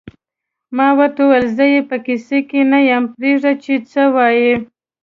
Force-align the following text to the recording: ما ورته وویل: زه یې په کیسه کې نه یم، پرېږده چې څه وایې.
ما 0.77 0.87
ورته 0.97 1.19
وویل: 1.25 1.45
زه 1.57 1.65
یې 1.73 1.81
په 1.89 1.97
کیسه 2.05 2.37
کې 2.49 2.61
نه 2.71 2.79
یم، 2.89 3.03
پرېږده 3.15 3.51
چې 3.63 3.73
څه 3.91 4.01
وایې. 4.15 4.53